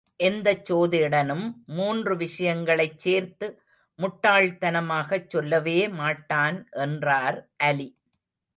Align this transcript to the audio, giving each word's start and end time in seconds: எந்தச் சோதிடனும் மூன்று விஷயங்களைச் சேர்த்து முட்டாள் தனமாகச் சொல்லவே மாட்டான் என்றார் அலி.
எந்தச் 0.19 0.65
சோதிடனும் 0.69 1.43
மூன்று 1.65 2.17
விஷயங்களைச் 2.17 2.99
சேர்த்து 2.99 3.47
முட்டாள் 3.99 4.57
தனமாகச் 4.57 5.29
சொல்லவே 5.29 5.87
மாட்டான் 5.91 6.59
என்றார் 6.81 7.39
அலி. 7.63 7.89